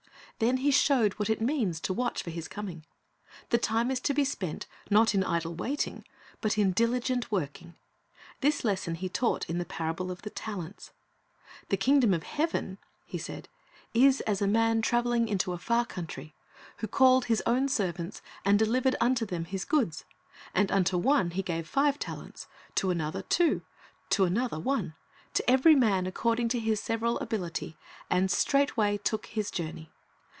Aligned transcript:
Then 0.39 0.57
He 0.57 0.71
showed 0.71 1.13
what 1.19 1.29
it 1.29 1.39
means 1.39 1.79
to 1.81 1.93
watch 1.93 2.23
for 2.23 2.31
His 2.31 2.47
coming. 2.47 2.83
The 3.51 3.59
time 3.59 3.91
is 3.91 3.99
to 3.99 4.11
be 4.11 4.25
spent, 4.25 4.65
not 4.89 5.13
in 5.13 5.23
idle 5.23 5.53
waiting, 5.53 6.03
but 6.41 6.57
in 6.57 6.71
diligent 6.71 7.31
working. 7.31 7.75
This 8.39 8.63
lesson 8.65 8.95
He 8.95 9.07
taught 9.07 9.47
in 9.47 9.59
the 9.59 9.65
parable 9.65 10.09
of 10.09 10.23
the 10.23 10.31
talents. 10.31 10.93
"The 11.69 11.77
kingdom 11.77 12.11
of 12.11 12.23
heaven," 12.23 12.79
He 13.05 13.19
said, 13.19 13.49
"is 13.93 14.21
as 14.21 14.41
a 14.41 14.47
man 14.47 14.81
traveling 14.81 15.27
into 15.27 15.53
a 15.53 15.59
far 15.59 15.85
country, 15.85 16.33
who 16.77 16.87
called 16.87 17.25
his 17.25 17.43
own 17.45 17.67
servants, 17.69 18.23
and 18.43 18.57
delivered 18.57 18.95
unto 18.99 19.27
them 19.27 19.45
his 19.45 19.63
goods. 19.63 20.05
And 20.55 20.71
unto 20.71 20.97
one 20.97 21.29
he 21.29 21.43
gave 21.43 21.69
five 21.69 21.99
talents, 21.99 22.47
to 22.77 22.89
another 22.89 23.21
two, 23.21 23.51
and 23.51 23.61
to 24.09 24.23
another 24.25 24.59
one; 24.59 24.95
to 25.35 25.47
every 25.47 25.75
man 25.75 26.07
according 26.07 26.49
to 26.49 26.59
his 26.59 26.79
several 26.79 27.19
abiHty; 27.19 27.75
and 28.09 28.31
straightway 28.31 28.97
took 28.97 29.27
his 29.27 29.51
journey." 29.51 29.91